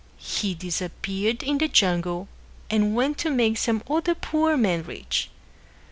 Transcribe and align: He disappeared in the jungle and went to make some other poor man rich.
He 0.17 0.55
disappeared 0.55 1.43
in 1.43 1.59
the 1.59 1.67
jungle 1.67 2.27
and 2.71 2.95
went 2.95 3.19
to 3.19 3.29
make 3.29 3.57
some 3.59 3.83
other 3.87 4.15
poor 4.15 4.57
man 4.57 4.81
rich. 4.81 5.29